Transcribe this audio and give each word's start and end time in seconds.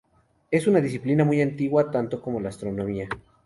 Es 0.49 0.65
una 0.65 0.81
disciplina 0.81 1.23
muy 1.23 1.41
antigua, 1.43 1.91
tanto 1.91 2.23
como 2.23 2.39
la 2.41 2.49
astronomía. 2.49 3.07